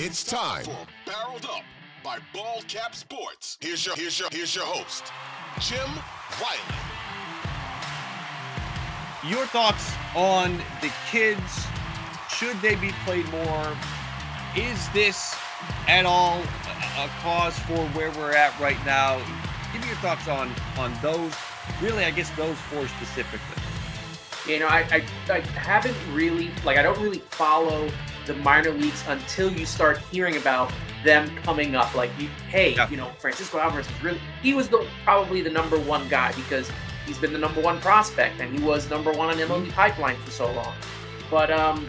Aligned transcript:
It's 0.00 0.22
time 0.22 0.62
for 0.62 0.86
Barreled 1.06 1.44
Up 1.46 1.64
by 2.04 2.18
Ball 2.32 2.62
Cap 2.68 2.94
Sports. 2.94 3.58
Here's 3.60 3.84
your 3.84 3.96
here's 3.96 4.16
your 4.16 4.28
here's 4.30 4.54
your 4.54 4.64
host, 4.64 5.12
Jim 5.58 5.90
Wiley. 6.40 6.60
Your 9.28 9.44
thoughts 9.46 9.92
on 10.14 10.56
the 10.82 10.92
kids? 11.10 11.66
Should 12.30 12.60
they 12.62 12.76
be 12.76 12.92
played 13.04 13.28
more? 13.30 13.76
Is 14.56 14.88
this 14.90 15.34
at 15.88 16.06
all 16.06 16.38
a 16.38 17.02
a 17.02 17.08
cause 17.20 17.58
for 17.58 17.84
where 17.88 18.12
we're 18.12 18.36
at 18.36 18.56
right 18.60 18.78
now? 18.86 19.18
Give 19.72 19.82
me 19.82 19.88
your 19.88 19.96
thoughts 19.96 20.28
on 20.28 20.52
on 20.78 20.96
those. 21.02 21.32
Really, 21.82 22.04
I 22.04 22.12
guess 22.12 22.30
those 22.36 22.56
four 22.70 22.86
specifically. 22.86 23.40
You 24.46 24.60
know, 24.60 24.68
I, 24.68 24.78
I, 24.92 25.32
I 25.34 25.40
haven't 25.40 25.96
really, 26.12 26.50
like, 26.64 26.78
I 26.78 26.82
don't 26.82 26.98
really 27.00 27.18
follow 27.18 27.90
the 28.28 28.34
minor 28.34 28.70
leagues 28.70 29.02
until 29.08 29.50
you 29.50 29.66
start 29.66 29.98
hearing 30.12 30.36
about 30.36 30.72
them 31.04 31.28
coming 31.42 31.74
up. 31.74 31.94
Like, 31.94 32.10
you, 32.18 32.28
hey, 32.48 32.74
Yeah. 32.74 32.88
you 32.88 32.96
know, 32.96 33.10
Francisco 33.18 33.58
Alvarez 33.58 33.88
was 33.88 34.02
really, 34.02 34.20
he 34.42 34.54
was 34.54 34.68
the 34.68 34.86
probably 35.04 35.40
the 35.42 35.50
number 35.50 35.78
one 35.80 36.08
guy 36.08 36.32
because 36.32 36.70
he's 37.06 37.18
been 37.18 37.32
the 37.32 37.38
number 37.38 37.60
one 37.60 37.80
prospect 37.80 38.40
and 38.40 38.56
he 38.56 38.64
was 38.64 38.88
number 38.90 39.10
one 39.12 39.30
on 39.30 39.36
MLB 39.36 39.72
Pipeline 39.72 40.16
for 40.24 40.30
so 40.30 40.52
long. 40.52 40.74
But 41.30 41.50
um, 41.50 41.86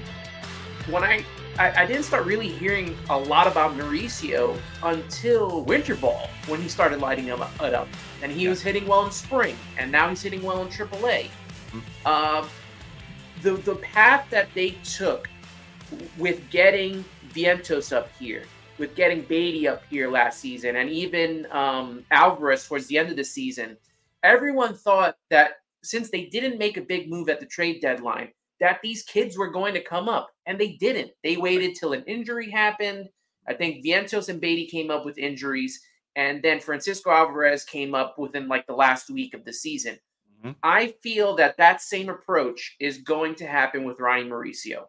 when 0.89 1.03
I, 1.03 1.23
I, 1.57 1.83
I 1.83 1.85
didn't 1.85 2.03
start 2.03 2.25
really 2.25 2.47
hearing 2.47 2.97
a 3.09 3.17
lot 3.17 3.45
about 3.47 3.77
Mauricio 3.77 4.57
until 4.81 5.63
Winter 5.63 5.95
Ball 5.95 6.29
when 6.47 6.61
he 6.61 6.69
started 6.69 6.99
lighting 7.01 7.25
him 7.25 7.41
up, 7.41 7.61
up. 7.61 7.87
And 8.23 8.31
he 8.31 8.47
was 8.47 8.61
hitting 8.61 8.87
well 8.87 9.05
in 9.05 9.11
spring, 9.11 9.55
and 9.77 9.91
now 9.91 10.09
he's 10.09 10.21
hitting 10.21 10.41
well 10.41 10.61
in 10.61 10.69
AAA. 10.69 11.29
Um, 12.05 12.47
the 13.41 13.51
the 13.53 13.75
path 13.75 14.25
that 14.29 14.49
they 14.53 14.71
took 14.83 15.29
with 16.17 16.49
getting 16.49 17.03
Vientos 17.33 17.95
up 17.95 18.09
here, 18.17 18.43
with 18.77 18.95
getting 18.95 19.21
Baty 19.23 19.67
up 19.67 19.83
here 19.89 20.09
last 20.09 20.39
season, 20.39 20.77
and 20.77 20.89
even 20.89 21.47
um, 21.51 22.03
Alvarez 22.11 22.67
towards 22.67 22.87
the 22.87 22.97
end 22.97 23.09
of 23.09 23.15
the 23.15 23.23
season, 23.23 23.77
everyone 24.23 24.75
thought 24.75 25.17
that 25.29 25.57
since 25.83 26.09
they 26.09 26.25
didn't 26.25 26.57
make 26.57 26.77
a 26.77 26.81
big 26.81 27.09
move 27.09 27.29
at 27.29 27.39
the 27.39 27.45
trade 27.45 27.81
deadline, 27.81 28.29
that 28.59 28.79
these 28.83 29.03
kids 29.03 29.37
were 29.37 29.49
going 29.49 29.73
to 29.73 29.83
come 29.83 30.09
up, 30.09 30.29
and 30.45 30.59
they 30.59 30.73
didn't. 30.73 31.11
They 31.23 31.37
waited 31.37 31.75
till 31.75 31.93
an 31.93 32.03
injury 32.05 32.49
happened. 32.49 33.09
I 33.47 33.53
think 33.53 33.85
Vientos 33.85 34.29
and 34.29 34.41
Baty 34.41 34.67
came 34.67 34.91
up 34.91 35.05
with 35.05 35.17
injuries, 35.17 35.79
and 36.15 36.41
then 36.41 36.59
Francisco 36.59 37.11
Alvarez 37.11 37.63
came 37.63 37.95
up 37.95 38.17
within 38.17 38.47
like 38.47 38.67
the 38.67 38.73
last 38.73 39.09
week 39.09 39.33
of 39.33 39.45
the 39.45 39.53
season. 39.53 39.97
Mhm. 40.43 40.55
I 40.63 40.93
feel 41.01 41.35
that 41.35 41.57
that 41.57 41.81
same 41.81 42.09
approach 42.09 42.75
is 42.79 42.97
going 42.97 43.35
to 43.35 43.47
happen 43.47 43.85
with 43.85 43.99
Ryan 43.99 44.29
Mauricio 44.29 44.87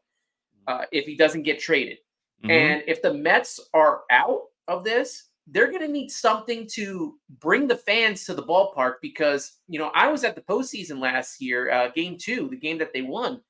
uh, 0.66 0.84
if 0.92 1.04
he 1.06 1.16
doesn't 1.16 1.42
get 1.42 1.58
traded. 1.58 1.98
Mhm. 2.44 2.50
And 2.50 2.84
if 2.86 3.02
the 3.02 3.12
Mets 3.14 3.60
are 3.74 4.02
out 4.10 4.42
of 4.68 4.84
this, 4.84 5.28
they're 5.46 5.66
going 5.70 5.82
to 5.82 5.88
need 5.88 6.10
something 6.10 6.66
to 6.74 7.18
bring 7.40 7.66
the 7.66 7.76
fans 7.76 8.24
to 8.24 8.34
the 8.34 8.42
ballpark 8.42 8.96
because, 9.02 9.58
you 9.66 9.78
know, 9.78 9.90
I 9.94 10.06
was 10.08 10.22
at 10.22 10.34
the 10.36 10.42
postseason 10.42 11.00
last 11.00 11.40
year, 11.40 11.70
uh, 11.72 11.88
game 11.88 12.16
two, 12.18 12.48
the 12.48 12.56
game 12.56 12.78
that 12.78 12.92
they 12.92 13.02
won, 13.02 13.42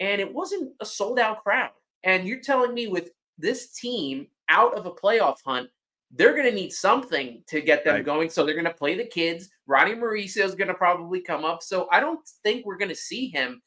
and 0.00 0.20
it 0.20 0.32
wasn't 0.32 0.72
a 0.80 0.86
sold 0.86 1.18
out 1.18 1.42
crowd. 1.42 1.72
And 2.04 2.26
you're 2.26 2.40
telling 2.40 2.72
me 2.74 2.86
with 2.86 3.10
this 3.38 3.72
team 3.72 4.28
out 4.48 4.74
of 4.74 4.86
a 4.86 4.90
playoff 4.92 5.38
hunt, 5.44 5.68
they're 6.10 6.32
going 6.34 6.46
to 6.48 6.54
need 6.54 6.72
something 6.72 7.42
to 7.48 7.60
get 7.60 7.84
them 7.84 7.96
Right. 7.96 8.04
going. 8.04 8.30
So 8.30 8.44
they're 8.44 8.54
going 8.54 8.64
to 8.64 8.72
play 8.74 8.94
the 8.94 9.04
kids. 9.06 9.48
Ronny 9.66 9.94
Mauricio 9.94 10.44
is 10.44 10.54
going 10.54 10.68
to 10.68 10.74
probably 10.74 11.20
come 11.20 11.44
up. 11.44 11.62
So 11.62 11.88
I 11.90 12.00
don't 12.00 12.26
think 12.42 12.64
we're 12.66 12.76
going 12.76 12.88
to 12.90 12.94
see 12.94 13.28
him 13.28 13.62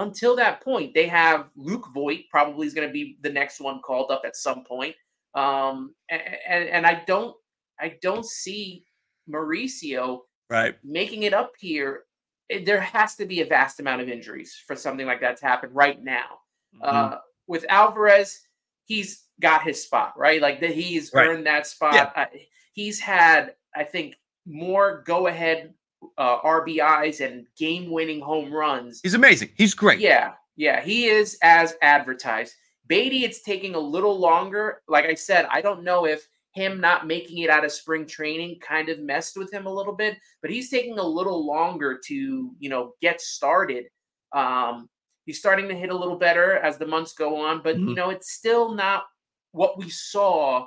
until 0.00 0.36
that 0.36 0.62
point. 0.62 0.94
They 0.94 1.06
have 1.08 1.48
Luke 1.56 1.86
Voit 1.94 2.20
probably 2.30 2.66
is 2.66 2.74
going 2.74 2.88
to 2.88 2.92
be 2.92 3.18
the 3.22 3.30
next 3.30 3.60
one 3.60 3.80
called 3.80 4.10
up 4.10 4.22
at 4.24 4.36
some 4.36 4.64
point. 4.64 4.94
Um, 5.34 5.94
and, 6.10 6.22
and 6.48 6.68
and 6.68 6.86
I 6.86 7.02
don't 7.06 7.36
I 7.78 7.96
don't 8.02 8.26
see 8.26 8.84
Mauricio 9.28 10.20
Right. 10.48 10.74
making 10.82 11.22
it 11.22 11.32
up 11.32 11.52
here. 11.58 12.04
It- 12.48 12.64
there 12.64 12.80
has 12.80 13.14
to 13.16 13.24
be 13.26 13.40
a 13.40 13.46
vast 13.46 13.78
amount 13.78 14.00
of 14.02 14.08
injuries 14.08 14.60
for 14.66 14.74
something 14.74 15.06
like 15.06 15.20
that 15.20 15.36
to 15.38 15.46
happen 15.46 15.70
right 15.72 16.02
now. 16.02 16.40
Mm-hmm. 16.74 16.82
Uh, 17.14 17.16
with 17.46 17.64
Alvarez, 17.68 18.40
he's 18.86 19.24
got 19.40 19.62
his 19.62 19.82
spot, 19.82 20.14
right? 20.18 20.40
Like 20.42 20.60
that 20.60 20.72
he's 20.72 21.12
Right. 21.14 21.28
earned 21.28 21.46
that 21.46 21.66
spot. 21.68 21.94
Yeah. 21.94 22.10
Uh, 22.16 22.26
he's 22.72 22.98
had, 22.98 23.54
I 23.74 23.84
think, 23.84 24.16
more 24.46 25.02
go 25.06 25.28
ahead 25.28 25.74
uh, 26.18 26.40
RBIs 26.40 27.24
and 27.24 27.46
game 27.56 27.90
winning 27.90 28.20
home 28.20 28.52
runs. 28.52 29.00
He's 29.02 29.14
amazing. 29.14 29.50
He's 29.56 29.74
great. 29.74 30.00
Yeah, 30.00 30.32
yeah, 30.56 30.80
he 30.80 31.06
is 31.06 31.38
as 31.42 31.74
advertised. 31.82 32.54
Baty, 32.86 33.24
it's 33.24 33.42
taking 33.42 33.74
a 33.74 33.78
little 33.80 34.18
longer. 34.18 34.82
Like 34.88 35.04
I 35.04 35.14
said, 35.14 35.46
I 35.50 35.60
don't 35.60 35.84
know 35.84 36.06
if 36.06 36.26
him 36.52 36.80
not 36.80 37.06
making 37.06 37.38
it 37.38 37.50
out 37.50 37.64
of 37.64 37.70
spring 37.70 38.04
training 38.06 38.58
kind 38.60 38.88
of 38.88 38.98
messed 38.98 39.36
with 39.36 39.52
him 39.52 39.66
a 39.66 39.72
little 39.72 39.94
bit, 39.94 40.18
but 40.42 40.50
he's 40.50 40.68
taking 40.70 40.98
a 40.98 41.02
little 41.02 41.46
longer 41.46 42.00
to, 42.06 42.50
you 42.58 42.68
know, 42.68 42.94
get 43.00 43.20
started. 43.20 43.84
Um, 44.32 44.88
he's 45.26 45.38
starting 45.38 45.68
to 45.68 45.74
hit 45.76 45.90
a 45.90 45.96
little 45.96 46.16
better 46.16 46.56
as 46.58 46.76
the 46.78 46.86
months 46.86 47.12
go 47.12 47.36
on, 47.36 47.62
but 47.62 47.78
you 47.78 47.86
Mhm. 47.90 47.94
know, 47.96 48.10
it's 48.10 48.32
still 48.32 48.72
not 48.72 49.04
what 49.52 49.78
we 49.78 49.88
saw 49.88 50.66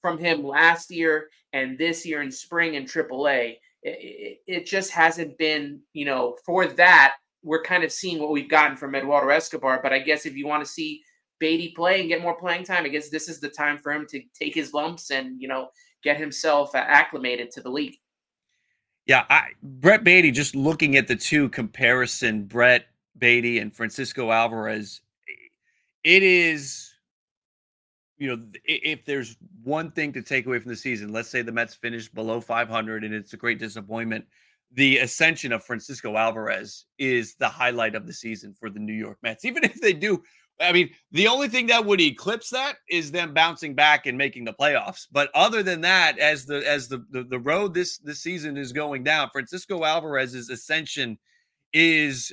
from 0.00 0.18
him 0.18 0.44
last 0.44 0.90
year 0.90 1.28
and 1.52 1.78
this 1.78 2.06
year 2.06 2.22
in 2.22 2.30
spring 2.30 2.74
in 2.74 2.84
AAA. 2.84 3.56
It, 3.82 4.38
it, 4.46 4.66
just 4.66 4.90
hasn't 4.90 5.38
been, 5.38 5.80
you 5.94 6.04
know, 6.04 6.36
for 6.44 6.66
that 6.66 7.14
we're 7.42 7.62
kind 7.62 7.84
of 7.84 7.92
seeing 7.92 8.20
what 8.20 8.30
we've 8.30 8.48
gotten 8.48 8.76
from 8.76 8.94
Eduardo 8.94 9.30
Escobar. 9.30 9.80
But 9.82 9.92
I 9.92 9.98
guess 10.00 10.26
if 10.26 10.36
you 10.36 10.46
want 10.46 10.64
to 10.64 10.70
see 10.70 11.02
Baty 11.38 11.72
play 11.74 12.00
and 12.00 12.08
get 12.08 12.20
more 12.20 12.38
playing 12.38 12.64
time, 12.64 12.84
I 12.84 12.88
guess 12.88 13.08
this 13.08 13.28
is 13.28 13.40
the 13.40 13.48
time 13.48 13.78
for 13.78 13.92
him 13.92 14.06
to 14.10 14.20
take 14.38 14.54
his 14.54 14.74
lumps 14.74 15.10
and 15.10 15.40
you 15.40 15.48
know 15.48 15.68
get 16.02 16.18
himself 16.18 16.74
uh, 16.74 16.78
acclimated 16.78 17.50
to 17.52 17.62
the 17.62 17.70
league. 17.70 17.96
Yeah, 19.06 19.24
I, 19.30 19.48
Brett 19.62 20.04
Baty, 20.04 20.30
Just 20.30 20.54
looking 20.54 20.96
at 20.96 21.08
the 21.08 21.16
two 21.16 21.48
comparison, 21.48 22.44
Brett 22.44 22.86
Baty 23.18 23.58
and 23.58 23.74
Francisco 23.74 24.30
Alvarez, 24.30 25.00
it 26.04 26.22
is, 26.22 26.92
you 28.18 28.28
know, 28.28 28.42
if 28.64 29.04
there's 29.04 29.36
one 29.62 29.90
thing 29.90 30.12
to 30.12 30.22
take 30.22 30.46
away 30.46 30.58
from 30.58 30.70
the 30.70 30.76
season, 30.76 31.12
let's 31.12 31.28
say 31.28 31.42
the 31.42 31.52
Mets 31.52 31.74
finished 31.74 32.14
below 32.14 32.40
500 32.40 33.04
and 33.04 33.14
it's 33.14 33.32
a 33.32 33.36
great 33.36 33.58
disappointment. 33.58 34.24
The 34.72 34.98
ascension 34.98 35.52
of 35.52 35.64
Francisco 35.64 36.16
Alvarez 36.16 36.86
is 36.98 37.34
the 37.34 37.48
highlight 37.48 37.94
of 37.94 38.06
the 38.06 38.12
season 38.12 38.54
for 38.58 38.70
the 38.70 38.78
New 38.78 38.92
York 38.92 39.18
Mets. 39.22 39.44
Even 39.44 39.64
if 39.64 39.80
they 39.80 39.92
do 39.92 40.22
I 40.60 40.72
mean, 40.72 40.90
the 41.10 41.26
only 41.26 41.48
thing 41.48 41.66
that 41.68 41.84
would 41.84 42.00
eclipse 42.00 42.50
that 42.50 42.76
is 42.88 43.10
them 43.10 43.32
bouncing 43.32 43.74
back 43.74 44.06
and 44.06 44.18
making 44.18 44.44
the 44.44 44.52
playoffs. 44.52 45.06
But 45.10 45.30
other 45.34 45.62
than 45.62 45.80
that, 45.82 46.18
as 46.18 46.44
the 46.44 46.58
as 46.68 46.86
the 46.88 47.04
the, 47.10 47.24
the 47.24 47.38
road 47.38 47.72
this 47.72 47.98
this 47.98 48.20
season 48.20 48.56
is 48.56 48.72
going 48.72 49.02
down, 49.02 49.30
Francisco 49.30 49.84
Alvarez's 49.84 50.50
ascension 50.50 51.18
is 51.72 52.32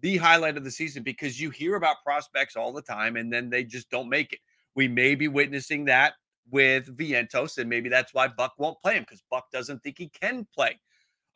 the 0.00 0.16
highlight 0.16 0.56
of 0.56 0.64
the 0.64 0.70
season 0.70 1.02
because 1.02 1.40
you 1.40 1.50
hear 1.50 1.76
about 1.76 2.02
prospects 2.04 2.56
all 2.56 2.72
the 2.72 2.82
time 2.82 3.16
and 3.16 3.32
then 3.32 3.48
they 3.50 3.64
just 3.64 3.90
don't 3.90 4.08
make 4.08 4.32
it. 4.32 4.40
We 4.74 4.88
may 4.88 5.14
be 5.14 5.28
witnessing 5.28 5.84
that 5.86 6.14
with 6.50 6.96
Vientos, 6.96 7.58
and 7.58 7.68
maybe 7.68 7.88
that's 7.88 8.14
why 8.14 8.28
Buck 8.28 8.54
won't 8.58 8.80
play 8.80 8.94
him 8.94 9.02
because 9.02 9.22
Buck 9.30 9.50
doesn't 9.52 9.82
think 9.82 9.96
he 9.98 10.08
can 10.08 10.46
play. 10.54 10.78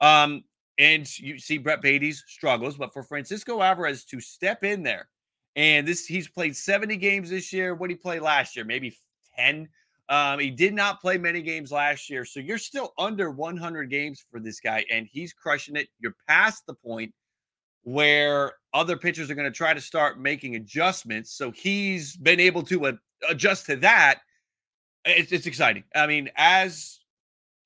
Um, 0.00 0.44
and 0.78 1.06
you 1.18 1.38
see 1.38 1.58
Brett 1.58 1.82
Baty's 1.82 2.24
struggles, 2.26 2.76
but 2.76 2.92
for 2.92 3.02
Francisco 3.02 3.60
Alvarez 3.62 4.04
to 4.06 4.20
step 4.20 4.64
in 4.64 4.82
there 4.82 5.08
and 5.56 5.86
this 5.86 6.06
he's 6.06 6.28
played 6.28 6.56
70 6.56 6.96
games 6.96 7.30
this 7.30 7.52
year. 7.52 7.74
What 7.74 7.88
did 7.88 7.94
he 7.94 7.98
play 7.98 8.20
last 8.20 8.56
year? 8.56 8.64
Maybe 8.64 8.96
10. 9.36 9.68
Um, 10.08 10.38
he 10.38 10.50
did 10.50 10.74
not 10.74 11.00
play 11.00 11.18
many 11.18 11.42
games 11.42 11.70
last 11.70 12.10
year. 12.10 12.24
So 12.24 12.40
you're 12.40 12.58
still 12.58 12.92
under 12.98 13.30
100 13.30 13.90
games 13.90 14.24
for 14.30 14.40
this 14.40 14.60
guy, 14.60 14.84
and 14.90 15.06
he's 15.10 15.32
crushing 15.32 15.76
it. 15.76 15.88
You're 16.00 16.16
past 16.28 16.64
the 16.66 16.74
point 16.74 17.12
where 17.84 18.52
other 18.74 18.96
pitchers 18.96 19.30
are 19.30 19.34
going 19.34 19.50
to 19.50 19.56
try 19.56 19.74
to 19.74 19.80
start 19.80 20.20
making 20.20 20.56
adjustments. 20.56 21.32
So 21.32 21.50
he's 21.50 22.16
been 22.16 22.40
able 22.40 22.62
to 22.64 22.98
adjust 23.28 23.66
to 23.66 23.76
that. 23.76 24.20
It's, 25.04 25.32
it's 25.32 25.46
exciting. 25.46 25.84
I 25.94 26.06
mean, 26.06 26.30
as 26.36 27.00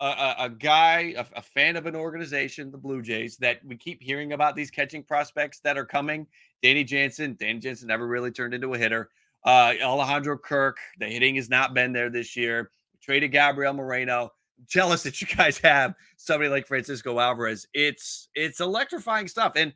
a, 0.01 0.07
a, 0.07 0.37
a 0.41 0.51
guy, 0.51 1.15
a, 1.17 1.25
a, 1.37 1.43
fan 1.43 1.77
of 1.77 1.87
an 1.87 1.97
organization, 1.97 2.71
the 2.71 2.79
Blue 2.79 3.03
Jays, 3.03 3.37
that 3.39 3.65
we 3.65 3.77
keep 3.77 4.03
hearing 4.03 4.33
about 4.33 4.57
these 4.57 4.71
catching 4.71 5.03
prospects 5.03 5.61
that 5.61 5.77
are 5.77 5.85
coming. 5.85 6.27
Danny 6.63 6.85
Jansen, 6.85 7.37
Danny 7.39 7.61
Jansen 7.61 7.89
never 7.89 8.07
really 8.07 8.31
turned 8.31 8.55
into 8.55 8.75
a 8.75 8.79
hitter. 8.79 9.11
Uh, 9.45 9.75
Alejandro 9.83 10.37
Kirk, 10.37 10.79
the 10.99 11.07
hitting 11.07 11.37
has 11.37 11.49
not 11.49 11.75
been 11.75 11.93
there 11.93 12.11
this 12.11 12.37
year. 12.37 12.71
traded 13.01 13.33
Gabriel 13.33 13.73
Moreno. 13.73 14.33
jealous 14.67 15.03
that 15.05 15.21
you 15.21 15.27
guys 15.27 15.59
have 15.59 15.95
somebody 16.17 16.51
like 16.51 16.67
Francisco 16.67 17.19
Alvarez. 17.19 17.67
It's 17.73 18.29
it's 18.35 18.61
electrifying 18.61 19.29
stuff. 19.29 19.53
And 19.57 19.73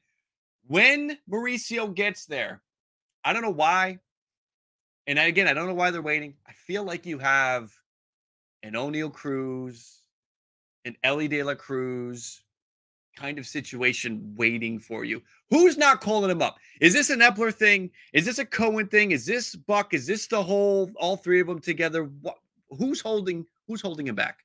when 0.66 1.18
Mauricio 1.30 1.94
gets 1.94 2.26
there, 2.26 2.62
I 3.24 3.32
don't 3.32 3.42
know 3.42 3.50
why. 3.50 3.98
And 5.06 5.18
again, 5.18 5.48
I 5.48 5.54
don't 5.54 5.66
know 5.66 5.74
why 5.74 5.90
they're 5.90 6.02
waiting. 6.02 6.34
I 6.46 6.52
feel 6.52 6.84
like 6.84 7.06
you 7.06 7.18
have 7.18 7.72
an 8.62 8.74
Oneil 8.74 9.12
Cruz, 9.12 10.02
an 10.84 10.96
Elly 11.02 11.28
De 11.28 11.42
La 11.42 11.54
Cruz 11.54 12.42
kind 13.16 13.38
of 13.38 13.46
situation 13.46 14.34
waiting 14.36 14.78
for 14.78 15.04
you. 15.04 15.20
Who's 15.50 15.76
not 15.76 16.00
calling 16.00 16.30
him 16.30 16.42
up? 16.42 16.58
Is 16.80 16.92
this 16.92 17.10
an 17.10 17.20
Eppler 17.20 17.52
thing? 17.52 17.90
Is 18.12 18.24
this 18.24 18.38
a 18.38 18.44
Cohen 18.44 18.86
thing? 18.86 19.10
Is 19.10 19.26
this 19.26 19.54
Buck? 19.54 19.94
Is 19.94 20.06
this 20.06 20.26
the 20.26 20.42
whole 20.42 20.90
all 20.96 21.16
three 21.16 21.40
of 21.40 21.46
them 21.46 21.60
together? 21.60 22.04
What, 22.22 22.38
who's 22.78 23.00
holding 23.00 23.46
who's 23.66 23.80
holding 23.80 24.06
him 24.06 24.14
back? 24.14 24.44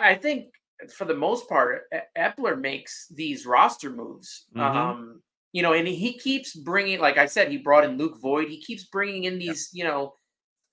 I 0.00 0.14
think 0.14 0.46
for 0.94 1.04
the 1.04 1.14
most 1.14 1.48
part, 1.48 1.82
Eppler 2.16 2.60
makes 2.60 3.08
these 3.08 3.46
roster 3.46 3.90
moves. 3.90 4.46
Mm-hmm. 4.56 4.76
Um, 4.76 5.22
you 5.52 5.62
know, 5.62 5.72
and 5.72 5.88
he 5.88 6.18
keeps 6.18 6.54
bringing, 6.54 7.00
like 7.00 7.18
I 7.18 7.26
said, 7.26 7.50
he 7.50 7.56
brought 7.58 7.84
in 7.84 7.96
Luke 7.98 8.20
Voit. 8.20 8.48
He 8.48 8.60
keeps 8.60 8.84
bringing 8.84 9.24
in 9.24 9.38
these, 9.38 9.70
you 9.72 9.84
know, 9.84 10.14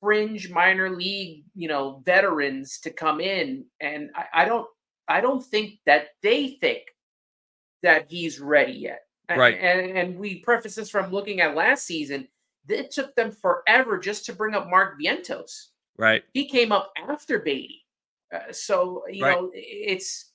fringe 0.02 0.50
minor 0.50 0.90
league, 0.90 1.46
you 1.56 1.68
know, 1.68 2.02
veterans 2.06 2.80
to 2.82 2.92
come 2.92 3.20
in, 3.22 3.66
and 3.80 4.10
I, 4.16 4.44
I 4.44 4.46
don't, 4.46 4.68
I 5.08 5.22
don't 5.22 5.44
think 5.44 5.80
that 5.86 6.10
they 6.22 6.58
think 6.62 6.84
that 7.82 8.06
he's 8.10 8.40
ready 8.40 8.74
yet. 8.74 9.02
Right. 9.30 9.58
And, 9.60 9.98
and 9.98 10.20
we 10.20 10.40
preface 10.40 10.76
this 10.76 10.90
from 10.90 11.12
looking 11.12 11.42
at 11.42 11.56
last 11.56 11.86
season. 11.86 12.28
It 12.68 12.92
took 12.92 13.16
them 13.16 13.32
forever 13.32 13.98
just 13.98 14.26
to 14.26 14.34
bring 14.34 14.56
up 14.56 14.70
Mark 14.70 15.00
Vientos. 15.00 15.68
Right. 15.98 16.24
He 16.34 16.48
came 16.48 16.72
up 16.72 16.92
after 17.10 17.40
Baty. 17.40 17.85
Uh, 18.34 18.52
so 18.52 19.04
you 19.10 19.24
right. 19.24 19.36
know, 19.36 19.52
it's 19.54 20.32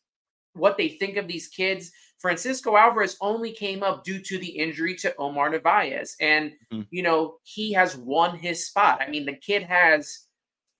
what 0.55 0.77
they 0.77 0.89
think 0.89 1.17
of 1.17 1.29
these 1.29 1.49
kids. 1.49 1.91
Francisco 2.19 2.77
Alvarez 2.77 3.17
only 3.23 3.53
came 3.53 3.83
up 3.83 4.05
due 4.05 4.21
to 4.21 4.39
the 4.39 4.49
injury 4.49 4.95
to 4.97 5.15
Omar 5.17 5.51
Narvaez, 5.51 6.17
and 6.21 6.53
mm-hmm. 6.73 6.83
you 6.91 7.03
know 7.03 7.37
he 7.43 7.73
has 7.73 7.97
won 7.97 8.37
his 8.39 8.67
spot. 8.67 9.01
I 9.01 9.09
mean, 9.09 9.25
the 9.25 9.37
kid 9.37 9.63
has 9.63 10.27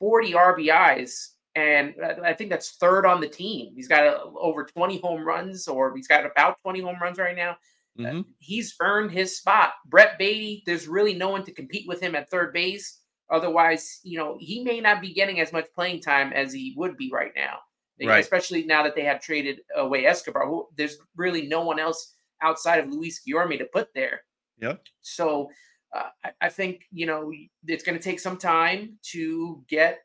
40 0.01 0.33
RBIs, 0.33 1.29
and 1.55 1.95
I 2.25 2.35
think 2.35 2.51
that's 2.51 2.77
third 2.77 3.07
on 3.07 3.21
the 3.21 3.29
team. 3.29 3.73
He's 3.75 3.89
got 3.89 4.05
a, 4.05 4.23
over 4.39 4.65
20 4.65 4.99
home 5.01 5.25
runs, 5.25 5.67
or 5.67 5.95
he's 5.97 6.09
got 6.09 6.27
about 6.27 6.61
20 6.63 6.81
home 6.81 6.99
runs 7.01 7.19
right 7.19 7.37
now. 7.37 7.57
Uh, 7.99 8.03
mm-hmm. 8.03 8.21
Uh, 8.21 8.23
he's 8.39 8.75
earned 8.81 9.11
his 9.11 9.39
spot. 9.39 9.73
Brett 9.87 10.19
Baty, 10.19 10.63
there's 10.67 10.89
really 10.89 11.15
no 11.15 11.29
one 11.31 11.45
to 11.45 11.53
compete 11.53 11.89
with 11.89 12.01
him 12.01 12.15
at 12.15 12.31
third 12.31 12.53
base. 12.53 13.01
Otherwise, 13.31 14.01
you 14.03 14.19
know, 14.19 14.37
he 14.41 14.65
may 14.65 14.81
not 14.81 15.01
be 15.01 15.15
getting 15.15 15.41
as 15.41 15.53
much 15.53 15.67
playing 15.75 16.01
time 16.01 16.33
as 16.33 16.53
he 16.53 16.75
would 16.77 16.97
be 16.97 17.11
right 17.13 17.33
now. 17.37 17.59
Right. 18.03 18.21
Especially 18.21 18.65
now 18.65 18.83
that 18.83 18.95
they 18.95 19.05
have 19.05 19.21
traded 19.21 19.61
away 19.77 20.07
Escobar. 20.07 20.47
Who, 20.47 20.69
there's 20.77 20.97
really 21.17 21.47
no 21.47 21.63
one 21.63 21.79
else 21.79 22.15
outside 22.43 22.79
of 22.79 22.89
Luis 22.89 23.21
Guillorme 23.27 23.59
to 23.59 23.67
put 23.67 23.89
there. 23.95 24.23
Yep. 24.61 24.81
So 25.03 25.51
uh, 25.95 26.09
I, 26.25 26.31
I, 26.41 26.49
think, 26.49 26.83
you 26.93 27.05
know, 27.07 27.31
it's 27.67 27.85
going 27.85 27.99
to 27.99 28.03
take 28.03 28.19
some 28.19 28.39
time 28.39 28.99
to 29.13 29.63
get 29.69 30.01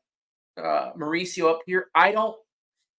uh, 0.58 0.92
Mauricio 0.98 1.50
up 1.50 1.60
here. 1.66 1.88
I 1.96 2.12
don't, 2.12 2.36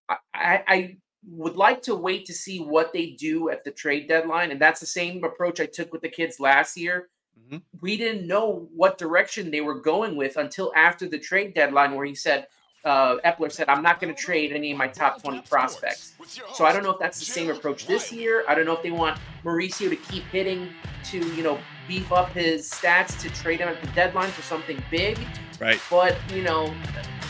I, 0.08 0.16
I, 0.34 0.64
I 0.66 0.96
would 1.28 1.56
like 1.56 1.82
to 1.82 1.94
wait 1.94 2.24
to 2.26 2.32
see 2.32 2.60
what 2.60 2.92
they 2.92 3.10
do 3.10 3.50
at 3.50 3.64
the 3.64 3.72
trade 3.72 4.08
deadline. 4.08 4.50
And 4.50 4.60
that's 4.60 4.80
the 4.80 4.86
same 4.86 5.24
approach 5.24 5.60
I 5.60 5.66
took 5.66 5.92
with 5.92 6.02
the 6.02 6.08
kids 6.08 6.40
last 6.40 6.76
year. 6.76 7.08
Mm-hmm. 7.38 7.58
We 7.80 7.96
didn't 7.96 8.26
know 8.26 8.68
what 8.74 8.98
direction 8.98 9.50
they 9.50 9.60
were 9.60 9.80
going 9.80 10.16
with 10.16 10.36
until 10.36 10.72
after 10.74 11.08
the 11.08 11.18
trade 11.18 11.54
deadline, 11.54 11.94
where 11.94 12.06
he 12.06 12.14
said, 12.14 12.46
uh, 12.84 13.16
Eppler 13.24 13.50
said, 13.50 13.68
I'm 13.68 13.82
not 13.82 14.00
going 14.00 14.14
to 14.14 14.20
trade 14.20 14.52
any 14.52 14.70
of 14.70 14.78
my 14.78 14.86
top 14.86 15.20
20 15.20 15.42
prospects. 15.42 16.14
So 16.54 16.64
I 16.64 16.72
don't 16.72 16.84
know 16.84 16.92
if 16.92 17.00
that's 17.00 17.18
the 17.18 17.24
same 17.24 17.50
approach 17.50 17.86
this 17.86 18.12
year. 18.12 18.44
I 18.48 18.54
don't 18.54 18.64
know 18.64 18.76
if 18.76 18.82
they 18.82 18.92
want 18.92 19.18
Mauricio 19.44 19.90
to 19.90 19.96
keep 19.96 20.22
hitting 20.24 20.68
to, 21.06 21.18
you 21.34 21.42
know, 21.42 21.58
beef 21.88 22.12
up 22.12 22.30
his 22.30 22.70
stats 22.70 23.20
to 23.22 23.30
trade 23.30 23.58
him 23.58 23.68
at 23.68 23.80
the 23.80 23.88
deadline 23.88 24.30
for 24.30 24.42
something 24.42 24.80
big. 24.90 25.18
Right. 25.60 25.80
But, 25.90 26.16
you 26.32 26.42
know, 26.42 26.72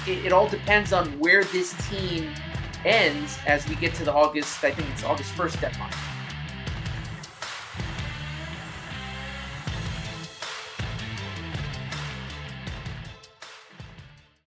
it, 0.07 0.27
it 0.27 0.33
all 0.33 0.49
depends 0.49 0.93
on 0.93 1.19
where 1.19 1.45
this 1.45 1.75
team 1.89 2.35
ends 2.85 3.39
as 3.47 3.67
we 3.67 3.77
get 3.77 3.95
to 3.95 4.05
the 4.05 4.13
August, 4.13 4.63
I 4.63 4.71
think 4.71 4.89
it's 4.91 5.05
August 5.05 5.33
1st 5.35 5.61
deadline. 5.61 5.93